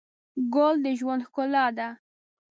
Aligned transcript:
ګل 0.53 0.75
د 0.85 0.87
ژوند 0.99 1.21
ښکلا 1.27 1.65
ده. 1.77 1.89